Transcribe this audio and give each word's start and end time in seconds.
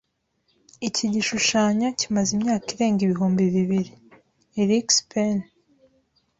Iki 0.87 1.05
gishushanyo 1.13 1.87
kimaze 1.99 2.29
imyaka 2.37 2.67
irenga 2.73 2.99
ibihumbi 3.03 3.41
bibiri. 3.55 3.91
(erikspen) 4.61 5.37